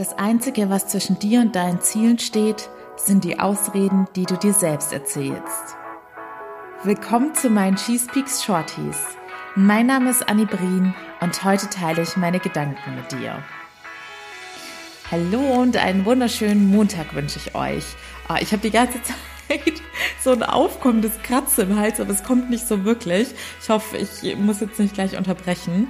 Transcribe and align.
Das 0.00 0.16
Einzige, 0.16 0.70
was 0.70 0.86
zwischen 0.86 1.18
dir 1.18 1.42
und 1.42 1.54
deinen 1.54 1.82
Zielen 1.82 2.18
steht, 2.18 2.70
sind 2.96 3.22
die 3.22 3.38
Ausreden, 3.38 4.08
die 4.16 4.24
du 4.24 4.34
dir 4.38 4.54
selbst 4.54 4.94
erzählst. 4.94 5.76
Willkommen 6.84 7.34
zu 7.34 7.50
meinen 7.50 7.76
Cheese 7.76 8.06
Peaks 8.06 8.42
Shorties. 8.42 8.96
Mein 9.56 9.88
Name 9.88 10.08
ist 10.08 10.26
Annie 10.26 10.46
Brien 10.46 10.94
und 11.20 11.44
heute 11.44 11.68
teile 11.68 12.00
ich 12.00 12.16
meine 12.16 12.40
Gedanken 12.40 12.94
mit 12.94 13.12
dir. 13.12 13.44
Hallo 15.10 15.60
und 15.60 15.76
einen 15.76 16.06
wunderschönen 16.06 16.70
Montag 16.70 17.14
wünsche 17.14 17.38
ich 17.38 17.54
euch. 17.54 17.84
Ah, 18.26 18.38
ich 18.40 18.52
habe 18.52 18.62
die 18.62 18.70
ganze 18.70 19.02
Zeit 19.48 19.82
so 20.24 20.30
ein 20.30 20.42
aufkommendes 20.42 21.20
Kratzen 21.22 21.72
im 21.72 21.78
Hals, 21.78 22.00
aber 22.00 22.14
es 22.14 22.24
kommt 22.24 22.48
nicht 22.48 22.66
so 22.66 22.86
wirklich. 22.86 23.28
Ich 23.62 23.68
hoffe, 23.68 23.98
ich 23.98 24.34
muss 24.38 24.60
jetzt 24.60 24.78
nicht 24.78 24.94
gleich 24.94 25.18
unterbrechen. 25.18 25.88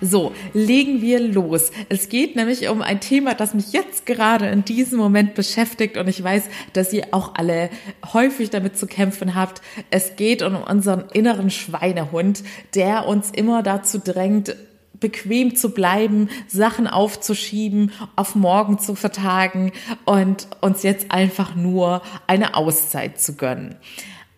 So, 0.00 0.32
legen 0.52 1.00
wir 1.00 1.20
los. 1.20 1.70
Es 1.88 2.08
geht 2.08 2.36
nämlich 2.36 2.68
um 2.68 2.82
ein 2.82 3.00
Thema, 3.00 3.34
das 3.34 3.54
mich 3.54 3.72
jetzt 3.72 4.06
gerade 4.06 4.48
in 4.48 4.64
diesem 4.64 4.98
Moment 4.98 5.34
beschäftigt 5.34 5.96
und 5.96 6.08
ich 6.08 6.22
weiß, 6.22 6.44
dass 6.72 6.92
ihr 6.92 7.08
auch 7.12 7.34
alle 7.34 7.70
häufig 8.12 8.50
damit 8.50 8.76
zu 8.76 8.86
kämpfen 8.86 9.34
habt. 9.34 9.62
Es 9.90 10.16
geht 10.16 10.42
um 10.42 10.56
unseren 10.56 11.04
inneren 11.12 11.50
Schweinehund, 11.50 12.42
der 12.74 13.06
uns 13.06 13.30
immer 13.30 13.62
dazu 13.62 13.98
drängt, 13.98 14.56
bequem 15.02 15.56
zu 15.56 15.70
bleiben, 15.70 16.30
Sachen 16.46 16.86
aufzuschieben, 16.86 17.92
auf 18.16 18.34
morgen 18.34 18.78
zu 18.78 18.94
vertagen 18.94 19.72
und 20.04 20.46
uns 20.60 20.82
jetzt 20.82 21.10
einfach 21.10 21.54
nur 21.54 22.02
eine 22.26 22.54
Auszeit 22.54 23.20
zu 23.20 23.34
gönnen. 23.36 23.76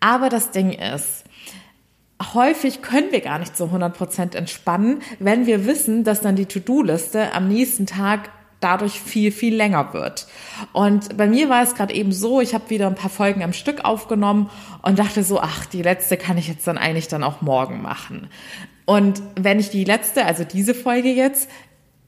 Aber 0.01 0.29
das 0.29 0.51
Ding 0.51 0.73
ist, 0.73 1.24
häufig 2.35 2.83
können 2.83 3.11
wir 3.13 3.21
gar 3.21 3.39
nicht 3.39 3.57
so 3.57 3.67
100% 3.67 4.37
entspannen, 4.37 5.03
wenn 5.19 5.47
wir 5.47 5.67
wissen, 5.67 6.05
dass 6.05 6.21
dann 6.21 6.37
die 6.37 6.47
To-Do-Liste 6.47 7.33
am 7.33 7.49
nächsten 7.49 7.87
Tag 7.87 8.31
dadurch 8.61 8.99
viel, 8.99 9.31
viel 9.31 9.55
länger 9.55 9.93
wird. 9.93 10.27
Und 10.73 11.17
bei 11.19 11.27
mir 11.27 11.51
war 11.51 11.63
es 11.63 11.75
gerade 11.75 11.93
eben 11.93 12.13
so, 12.13 12.41
ich 12.41 12.55
habe 12.55 12.71
wieder 12.71 12.87
ein 12.87 12.95
paar 12.95 13.11
Folgen 13.11 13.43
am 13.43 13.53
Stück 13.53 13.85
aufgenommen 13.85 14.49
und 14.81 14.99
dachte 14.99 15.23
so, 15.23 15.39
ach, 15.41 15.67
die 15.67 15.83
letzte 15.83 16.17
kann 16.17 16.39
ich 16.39 16.49
jetzt 16.49 16.67
dann 16.67 16.79
eigentlich 16.79 17.09
dann 17.09 17.23
auch 17.23 17.43
morgen 17.43 17.83
machen. 17.83 18.29
Und 18.87 19.23
wenn 19.39 19.61
ich 19.61 19.69
die 19.71 19.85
letzte, 19.85 20.25
also 20.25 20.45
diese 20.45 20.75
Folge 20.75 21.11
jetzt, 21.11 21.49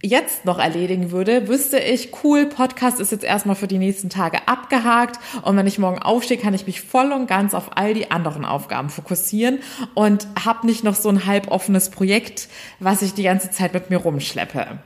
jetzt 0.07 0.45
noch 0.45 0.59
erledigen 0.59 1.11
würde, 1.11 1.49
wüsste 1.49 1.79
ich, 1.79 2.11
cool, 2.23 2.47
Podcast 2.47 3.01
ist 3.01 3.13
jetzt 3.13 3.25
erstmal 3.25 3.57
für 3.57 3.67
die 3.67 3.79
nächsten 3.79 4.09
Tage 4.09 4.47
abgehakt 4.47 5.19
und 5.43 5.57
wenn 5.57 5.67
ich 5.67 5.79
morgen 5.79 6.01
aufstehe, 6.01 6.39
kann 6.39 6.55
ich 6.55 6.67
mich 6.67 6.81
voll 6.81 7.13
und 7.13 7.27
ganz 7.27 7.55
auf 7.55 7.77
all 7.77 7.95
die 7.95 8.11
anderen 8.11 8.45
Aufgaben 8.45 8.89
fokussieren 8.89 9.59
und 9.95 10.27
habe 10.45 10.67
nicht 10.67 10.85
noch 10.85 10.95
so 10.95 11.09
ein 11.09 11.27
halb 11.27 11.51
offenes 11.51 11.91
Projekt, 11.91 12.49
was 12.81 13.03
ich 13.03 13.15
die 13.15 13.25
ganze 13.25 13.51
Zeit 13.51 13.75
mit 13.75 13.91
mir 13.91 13.99
rumschleppe. 13.99 14.79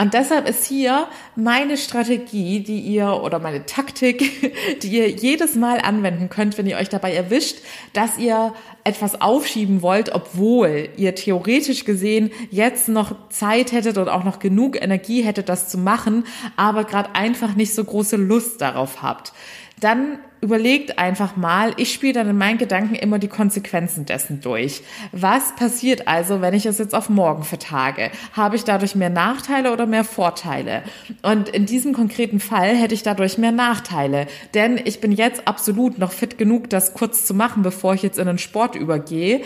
Und 0.00 0.14
deshalb 0.14 0.48
ist 0.48 0.64
hier 0.64 1.08
meine 1.34 1.76
Strategie, 1.76 2.60
die 2.60 2.78
ihr 2.78 3.20
oder 3.20 3.40
meine 3.40 3.66
Taktik, 3.66 4.52
die 4.82 4.90
ihr 4.90 5.10
jedes 5.10 5.56
Mal 5.56 5.80
anwenden 5.80 6.28
könnt, 6.28 6.56
wenn 6.56 6.66
ihr 6.66 6.76
euch 6.76 6.88
dabei 6.88 7.12
erwischt, 7.14 7.56
dass 7.94 8.16
ihr 8.16 8.54
etwas 8.84 9.20
aufschieben 9.20 9.82
wollt, 9.82 10.14
obwohl 10.14 10.88
ihr 10.96 11.14
theoretisch 11.16 11.84
gesehen 11.84 12.30
jetzt 12.50 12.88
noch 12.88 13.28
Zeit 13.28 13.72
hättet 13.72 13.98
und 13.98 14.08
auch 14.08 14.22
noch 14.22 14.38
genug 14.38 14.57
Energie 14.80 15.22
hättet, 15.22 15.48
das 15.48 15.68
zu 15.68 15.78
machen, 15.78 16.24
aber 16.56 16.84
gerade 16.84 17.14
einfach 17.14 17.54
nicht 17.54 17.74
so 17.74 17.84
große 17.84 18.16
Lust 18.16 18.60
darauf 18.60 19.02
habt. 19.02 19.32
Dann 19.80 20.18
überlegt 20.40 20.98
einfach 20.98 21.36
mal, 21.36 21.72
ich 21.76 21.92
spiele 21.92 22.12
dann 22.12 22.28
in 22.28 22.38
meinen 22.38 22.58
Gedanken 22.58 22.94
immer 22.94 23.18
die 23.18 23.28
Konsequenzen 23.28 24.06
dessen 24.06 24.40
durch. 24.40 24.82
Was 25.12 25.54
passiert 25.56 26.06
also, 26.06 26.40
wenn 26.40 26.54
ich 26.54 26.66
es 26.66 26.78
jetzt 26.78 26.94
auf 26.94 27.08
morgen 27.08 27.42
vertage? 27.42 28.10
Habe 28.32 28.56
ich 28.56 28.64
dadurch 28.64 28.94
mehr 28.94 29.10
Nachteile 29.10 29.72
oder 29.72 29.86
mehr 29.86 30.04
Vorteile? 30.04 30.82
Und 31.22 31.48
in 31.48 31.66
diesem 31.66 31.92
konkreten 31.92 32.40
Fall 32.40 32.76
hätte 32.76 32.94
ich 32.94 33.02
dadurch 33.02 33.38
mehr 33.38 33.52
Nachteile, 33.52 34.26
denn 34.54 34.80
ich 34.82 35.00
bin 35.00 35.12
jetzt 35.12 35.46
absolut 35.46 35.98
noch 35.98 36.12
fit 36.12 36.38
genug, 36.38 36.70
das 36.70 36.94
kurz 36.94 37.24
zu 37.24 37.34
machen, 37.34 37.62
bevor 37.62 37.94
ich 37.94 38.02
jetzt 38.02 38.18
in 38.18 38.26
den 38.26 38.38
Sport 38.38 38.76
übergehe 38.76 39.42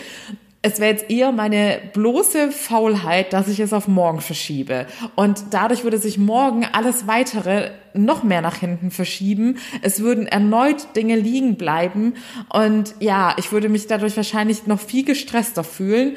es 0.65 0.79
wäre 0.79 0.91
jetzt 0.91 1.09
eher 1.09 1.33
meine 1.33 1.79
bloße 1.91 2.51
Faulheit, 2.51 3.33
dass 3.33 3.49
ich 3.49 3.59
es 3.59 3.73
auf 3.73 3.89
morgen 3.89 4.21
verschiebe. 4.21 4.87
Und 5.15 5.43
dadurch 5.51 5.83
würde 5.83 5.97
sich 5.97 6.17
morgen 6.17 6.65
alles 6.71 7.05
weitere 7.05 7.71
noch 7.93 8.23
mehr 8.23 8.41
nach 8.41 8.55
hinten 8.55 8.89
verschieben. 8.89 9.57
Es 9.81 9.99
würden 9.99 10.25
erneut 10.25 10.95
Dinge 10.95 11.17
liegen 11.17 11.57
bleiben. 11.57 12.13
Und 12.49 12.95
ja, 13.01 13.35
ich 13.37 13.51
würde 13.51 13.67
mich 13.67 13.87
dadurch 13.87 14.15
wahrscheinlich 14.15 14.65
noch 14.65 14.79
viel 14.79 15.03
gestresster 15.03 15.65
fühlen. 15.65 16.15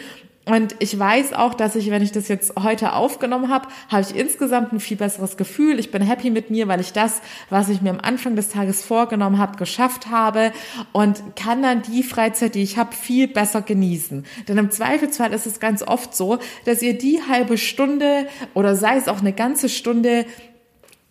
Und 0.48 0.76
ich 0.78 0.96
weiß 0.96 1.32
auch, 1.32 1.54
dass 1.54 1.74
ich, 1.74 1.90
wenn 1.90 2.02
ich 2.02 2.12
das 2.12 2.28
jetzt 2.28 2.54
heute 2.62 2.92
aufgenommen 2.92 3.50
habe, 3.52 3.66
habe 3.88 4.02
ich 4.02 4.14
insgesamt 4.14 4.72
ein 4.72 4.78
viel 4.78 4.96
besseres 4.96 5.36
Gefühl. 5.36 5.80
Ich 5.80 5.90
bin 5.90 6.02
happy 6.02 6.30
mit 6.30 6.50
mir, 6.50 6.68
weil 6.68 6.80
ich 6.80 6.92
das, 6.92 7.20
was 7.50 7.68
ich 7.68 7.82
mir 7.82 7.90
am 7.90 7.98
Anfang 8.00 8.36
des 8.36 8.48
Tages 8.48 8.84
vorgenommen 8.84 9.38
habe, 9.38 9.56
geschafft 9.56 10.06
habe 10.06 10.52
und 10.92 11.20
kann 11.34 11.62
dann 11.62 11.82
die 11.82 12.04
Freizeit, 12.04 12.54
die 12.54 12.62
ich 12.62 12.78
habe, 12.78 12.94
viel 12.94 13.26
besser 13.26 13.60
genießen. 13.60 14.24
Denn 14.46 14.56
im 14.56 14.70
Zweifelsfall 14.70 15.32
ist 15.32 15.46
es 15.46 15.58
ganz 15.58 15.82
oft 15.82 16.14
so, 16.14 16.38
dass 16.64 16.80
ihr 16.80 16.96
die 16.96 17.20
halbe 17.28 17.58
Stunde 17.58 18.28
oder 18.54 18.76
sei 18.76 18.98
es 18.98 19.08
auch 19.08 19.18
eine 19.18 19.32
ganze 19.32 19.68
Stunde 19.68 20.26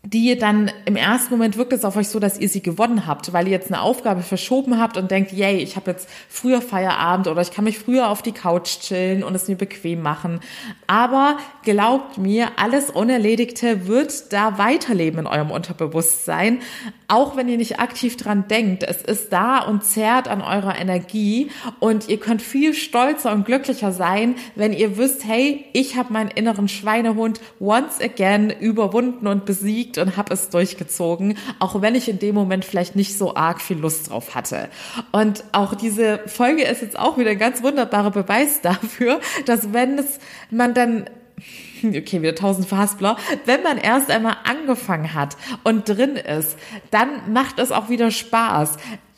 die 0.06 0.38
dann 0.38 0.72
im 0.86 0.96
ersten 0.96 1.34
Moment 1.34 1.58
wirkt 1.58 1.74
es 1.74 1.84
auf 1.84 1.96
euch 1.98 2.10
so, 2.10 2.20
dass 2.20 2.38
ihr 2.38 2.48
sie 2.48 2.62
gewonnen 2.62 3.08
habt, 3.08 3.34
weil 3.34 3.48
ihr 3.48 3.52
jetzt 3.52 3.72
eine 3.72 3.82
Aufgabe 3.82 4.22
verschoben 4.22 4.80
habt 4.80 4.98
und 4.98 5.10
denkt, 5.10 5.32
yay, 5.32 5.58
ich 5.58 5.76
habe 5.76 5.92
jetzt 5.92 6.08
früher 6.30 6.62
Feierabend 6.62 7.28
oder 7.28 7.42
ich 7.42 7.52
kann 7.52 7.64
mich 7.64 7.80
früher 7.80 8.10
auf 8.10 8.22
die 8.22 8.32
Couch 8.32 8.80
chillen 8.82 9.24
und 9.24 9.34
es 9.34 9.48
mir 9.48 9.56
bequem 9.56 10.02
machen. 10.02 10.40
Aber 10.88 11.38
glaubt 11.64 12.18
mir, 12.18 12.50
alles 12.58 12.90
Unerledigte 12.90 13.88
wird 13.88 14.32
da 14.32 14.58
weiterleben 14.58 15.22
in 15.22 15.28
eurem 15.28 15.52
Unterbewusstsein, 15.52 16.60
auch 17.08 17.36
wenn 17.36 17.48
ihr 17.48 17.58
nicht 17.58 17.80
aktiv 17.80 18.18
dran 18.18 18.48
denkt. 18.48 18.84
Es 18.84 19.02
ist 19.02 19.32
da 19.32 19.60
und 19.60 19.84
zerrt 19.84 20.28
an 20.28 20.42
eurer 20.42 20.78
Energie 20.78 21.52
und 21.80 22.10
ihr 22.10 22.20
könnt 22.20 22.42
viel 22.42 22.74
stolzer 22.74 23.32
und 23.32 23.46
glücklicher 23.46 23.92
sein, 23.92 24.36
wenn 24.56 24.74
ihr 24.74 24.98
wisst, 24.98 25.26
hey, 25.26 25.66
ich 25.74 25.96
habe 25.96 26.14
meinen 26.14 26.30
inneren 26.30 26.68
Schweinehund 26.68 27.40
once 27.60 28.02
again 28.02 28.50
überwunden 28.50 29.28
und 29.28 29.46
besiegt 29.46 29.98
und 29.98 30.18
habe 30.18 30.34
es 30.34 30.50
durchgezogen, 30.50 31.38
auch 31.60 31.82
wenn 31.82 31.96
ich 31.96 32.10
in 32.10 32.20
dem 32.20 32.36
Moment 32.36 32.66
vielleicht 32.66 32.96
nicht 32.96 33.18
so 33.18 33.36
arg 33.36 33.62
viel 33.62 33.78
Lust 33.78 34.10
drauf 34.10 34.36
hatte. 34.36 34.70
Und 35.12 35.44
auch 35.52 35.76
diese 35.76 36.20
Folge 36.28 36.64
ist 36.64 36.82
jetzt 36.82 36.98
auch 36.98 37.18
wieder 37.18 37.32
ein 37.32 37.40
ganz 37.40 37.62
wunderbarer 37.64 38.12
Beweis 38.12 38.62
dafür, 38.66 39.20
dass 39.46 39.74
wenn 39.74 40.00
es 40.00 40.20
man 40.50 40.74
dann 40.74 41.06
okay, 41.84 42.22
wieder 42.22 42.36
tausend 42.36 42.68
Fastblau. 42.68 43.16
Wenn 43.46 43.64
man 43.64 43.78
erst 43.78 44.10
einmal 44.10 44.38
angefangen 44.44 45.14
hat 45.14 45.38
und 45.64 45.88
drin 45.88 46.16
ist, 46.16 46.58
dann 46.92 47.34
macht 47.34 47.60
es 47.60 47.72
auch 47.72 47.90
wieder 47.90 48.12
Spaß 48.12 48.78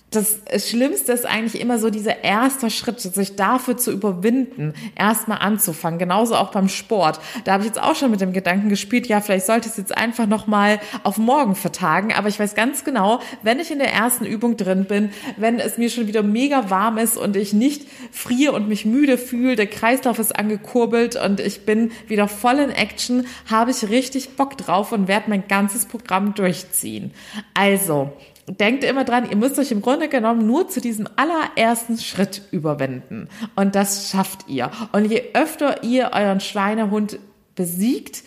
das 0.09 0.39
Schlimmste 0.65 1.11
ist 1.11 1.25
eigentlich 1.25 1.59
immer 1.59 1.79
so 1.79 1.89
dieser 1.89 2.23
erste 2.23 2.69
Schritt, 2.69 3.01
sich 3.01 3.35
dafür 3.35 3.75
zu 3.75 3.91
überwinden, 3.91 4.73
erstmal 4.95 5.39
anzufangen. 5.39 5.99
Genauso 5.99 6.35
auch 6.35 6.51
beim 6.51 6.69
Sport. 6.69 7.19
Da 7.43 7.51
habe 7.51 7.63
ich 7.63 7.67
jetzt 7.67 7.81
auch 7.81 7.93
schon 7.93 8.11
mit 8.11 8.21
dem 8.21 8.31
Gedanken 8.31 8.69
gespielt, 8.69 9.07
ja, 9.07 9.19
vielleicht 9.19 9.45
sollte 9.45 9.67
ich 9.67 9.71
es 9.71 9.77
jetzt 9.77 9.97
einfach 9.97 10.25
nochmal 10.25 10.79
auf 11.03 11.17
morgen 11.17 11.55
vertagen. 11.55 12.13
Aber 12.13 12.29
ich 12.29 12.39
weiß 12.39 12.55
ganz 12.55 12.85
genau, 12.85 13.19
wenn 13.43 13.59
ich 13.59 13.69
in 13.69 13.79
der 13.79 13.91
ersten 13.91 14.25
Übung 14.25 14.55
drin 14.55 14.85
bin, 14.85 15.09
wenn 15.35 15.59
es 15.59 15.77
mir 15.77 15.89
schon 15.89 16.07
wieder 16.07 16.23
mega 16.23 16.69
warm 16.69 16.97
ist 16.97 17.17
und 17.17 17.35
ich 17.35 17.51
nicht 17.51 17.85
friere 18.11 18.53
und 18.53 18.69
mich 18.69 18.85
müde 18.85 19.17
fühle, 19.17 19.57
der 19.57 19.67
Kreislauf 19.67 20.19
ist 20.19 20.37
angekurbelt 20.37 21.17
und 21.17 21.41
ich 21.41 21.65
bin 21.65 21.91
wieder 22.07 22.29
voll 22.29 22.59
in 22.59 22.69
Action, 22.69 23.27
habe 23.49 23.71
ich 23.71 23.89
richtig 23.89 24.37
Bock 24.37 24.57
drauf 24.57 24.93
und 24.93 25.09
werde 25.09 25.29
mein 25.29 25.49
ganzes 25.49 25.85
Programm 25.85 26.33
durchziehen. 26.33 27.13
Also, 27.53 28.13
denkt 28.47 28.83
immer 28.83 29.03
dran, 29.03 29.29
ihr 29.29 29.35
müsst 29.35 29.59
euch 29.59 29.71
im 29.71 29.81
Grunde 29.81 30.07
genommen 30.07 30.45
nur 30.47 30.69
zu 30.69 30.79
diesem 30.79 31.07
allerersten 31.15 31.97
Schritt 31.97 32.43
überwinden. 32.51 33.27
Und 33.55 33.75
das 33.75 34.09
schafft 34.09 34.47
ihr. 34.47 34.71
Und 34.93 35.05
je 35.05 35.23
öfter 35.33 35.83
ihr 35.83 36.11
euren 36.13 36.39
Schweinehund 36.39 37.19
besiegt, 37.55 38.23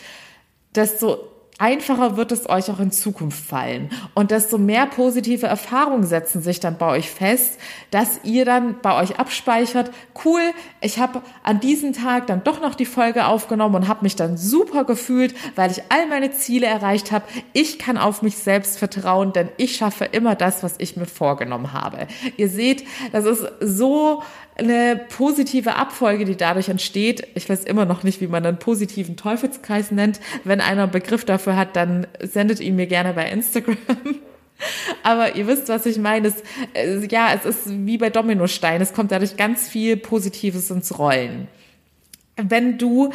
desto 0.75 1.30
einfacher 1.61 2.17
wird 2.17 2.33
es 2.33 2.49
euch 2.49 2.71
auch 2.71 2.81
in 2.81 2.91
Zukunft 2.91 3.45
fallen. 3.45 3.91
Und 4.15 4.31
desto 4.31 4.59
mehr 4.59 4.87
positive 4.87 5.47
Erfahrungen 5.47 6.05
setzen 6.05 6.43
sich 6.43 6.59
dann 6.59 6.79
bei 6.79 6.87
euch 6.87 7.11
fest, 7.11 7.61
dass 7.91 8.21
ihr 8.25 8.45
dann 8.45 8.81
bei 8.81 9.01
euch 9.01 9.19
abspeichert, 9.19 9.91
cool, 10.25 10.41
ich 10.81 10.99
habe 10.99 11.23
an 11.43 11.61
diesem 11.61 11.93
Tag 11.93 12.27
dann 12.27 12.43
doch 12.43 12.61
noch 12.61 12.75
die 12.75 12.87
Folge 12.87 13.27
aufgenommen 13.27 13.75
und 13.75 13.89
habe 13.89 14.03
mich 14.03 14.17
dann 14.17 14.37
super 14.37 14.85
gefühlt, 14.85 15.35
weil 15.55 15.71
ich 15.71 15.83
all 15.91 16.07
meine 16.09 16.33
Ziele 16.33 16.67
erreicht 16.67 17.13
habe. 17.13 17.27
Ich 17.53 17.79
kann 17.79 17.99
auf 17.99 18.23
mich 18.23 18.39
selbst 18.39 18.79
vertrauen, 18.79 19.33
denn 19.33 19.51
ich 19.59 19.77
schaffe 19.77 20.07
immer 20.07 20.35
das, 20.35 20.63
was 20.63 20.75
ich 20.79 20.97
mir 20.97 21.07
vorgenommen 21.07 21.73
habe. 21.75 22.07
Ihr 22.39 22.49
seht, 22.49 22.85
das 23.13 23.27
ist 23.27 23.45
so 23.61 24.23
eine 24.61 25.01
positive 25.17 25.77
Abfolge, 25.77 26.25
die 26.25 26.37
dadurch 26.37 26.69
entsteht. 26.69 27.27
Ich 27.35 27.49
weiß 27.49 27.65
immer 27.65 27.87
noch 27.87 28.03
nicht, 28.03 28.21
wie 28.21 28.27
man 28.27 28.45
einen 28.45 28.59
positiven 28.59 29.17
Teufelskreis 29.17 29.91
nennt. 29.91 30.21
Wenn 30.45 30.61
einer 30.61 30.87
Begriff 30.87 31.25
dafür 31.25 31.50
hat, 31.57 31.77
dann 31.77 32.07
sendet 32.21 32.61
ihn 32.61 32.77
mir 32.77 32.87
gerne 32.87 33.13
bei 33.13 33.31
Instagram. 33.31 33.77
Aber 35.03 35.37
ihr 35.37 35.47
wisst, 35.47 35.69
was 35.69 35.87
ich 35.87 35.99
meine. 35.99 36.29
Es, 36.29 36.43
ja, 37.11 37.33
es 37.35 37.45
ist 37.45 37.87
wie 37.87 37.99
bei 37.99 38.11
Dominostein. 38.11 38.81
Es 38.83 38.93
kommt 38.93 39.11
dadurch 39.11 39.37
ganz 39.37 39.69
viel 39.69 39.97
Positives 39.97 40.71
ins 40.71 40.99
Rollen. 40.99 41.49
Wenn 42.37 42.79
du 42.79 43.13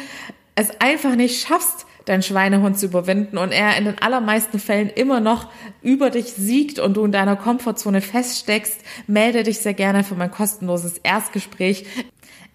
es 0.54 0.80
einfach 0.80 1.14
nicht 1.14 1.46
schaffst, 1.46 1.86
deinen 2.06 2.22
Schweinehund 2.22 2.78
zu 2.78 2.86
überwinden 2.86 3.36
und 3.36 3.52
er 3.52 3.76
in 3.76 3.84
den 3.84 3.98
allermeisten 3.98 4.58
Fällen 4.58 4.88
immer 4.88 5.20
noch 5.20 5.50
über 5.82 6.10
dich 6.10 6.32
siegt 6.32 6.78
und 6.78 6.96
du 6.96 7.04
in 7.04 7.12
deiner 7.12 7.36
Komfortzone 7.36 8.00
feststeckst, 8.00 8.80
melde 9.06 9.42
dich 9.42 9.58
sehr 9.58 9.74
gerne 9.74 10.04
für 10.04 10.14
mein 10.14 10.30
kostenloses 10.30 10.98
Erstgespräch. 10.98 11.84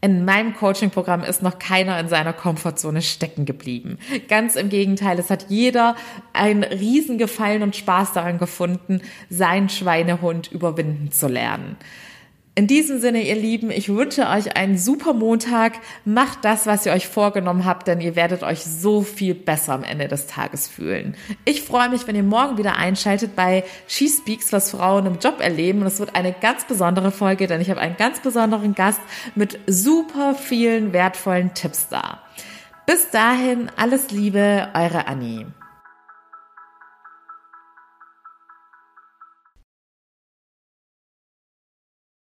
In 0.03 0.25
meinem 0.25 0.55
Coaching-Programm 0.55 1.23
ist 1.23 1.43
noch 1.43 1.59
keiner 1.59 1.99
in 1.99 2.07
seiner 2.07 2.33
Komfortzone 2.33 3.03
stecken 3.03 3.45
geblieben. 3.45 3.99
Ganz 4.29 4.55
im 4.55 4.69
Gegenteil, 4.69 5.19
es 5.19 5.29
hat 5.29 5.45
jeder 5.49 5.95
einen 6.33 6.63
Riesengefallen 6.63 7.61
und 7.61 7.75
Spaß 7.75 8.13
daran 8.13 8.39
gefunden, 8.39 9.01
seinen 9.29 9.69
Schweinehund 9.69 10.51
überwinden 10.51 11.11
zu 11.11 11.27
lernen. 11.27 11.75
In 12.53 12.67
diesem 12.67 12.99
Sinne, 12.99 13.25
ihr 13.25 13.35
Lieben, 13.35 13.71
ich 13.71 13.87
wünsche 13.87 14.27
euch 14.27 14.57
einen 14.57 14.77
super 14.77 15.13
Montag. 15.13 15.79
Macht 16.03 16.43
das, 16.43 16.65
was 16.65 16.85
ihr 16.85 16.91
euch 16.91 17.07
vorgenommen 17.07 17.63
habt, 17.63 17.87
denn 17.87 18.01
ihr 18.01 18.17
werdet 18.17 18.43
euch 18.43 18.65
so 18.65 19.03
viel 19.03 19.33
besser 19.33 19.71
am 19.71 19.85
Ende 19.85 20.09
des 20.09 20.27
Tages 20.27 20.67
fühlen. 20.67 21.15
Ich 21.45 21.61
freue 21.61 21.87
mich, 21.87 22.07
wenn 22.07 22.15
ihr 22.17 22.23
morgen 22.23 22.57
wieder 22.57 22.75
einschaltet 22.75 23.37
bei 23.37 23.63
She 23.87 24.09
Speaks, 24.09 24.51
was 24.51 24.71
Frauen 24.71 25.05
im 25.05 25.19
Job 25.19 25.39
erleben. 25.39 25.79
Und 25.79 25.87
es 25.87 25.99
wird 26.01 26.13
eine 26.13 26.33
ganz 26.33 26.65
besondere 26.65 27.11
Folge, 27.11 27.47
denn 27.47 27.61
ich 27.61 27.69
habe 27.69 27.79
einen 27.79 27.95
ganz 27.95 28.19
besonderen 28.19 28.75
Gast 28.75 28.99
mit 29.33 29.57
super 29.65 30.35
vielen 30.35 30.91
wertvollen 30.91 31.53
Tipps 31.53 31.87
da. 31.87 32.21
Bis 32.85 33.11
dahin, 33.11 33.71
alles 33.77 34.11
Liebe, 34.11 34.67
eure 34.73 35.07
Annie. 35.07 35.47